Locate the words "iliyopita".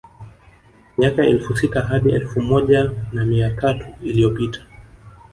4.03-4.67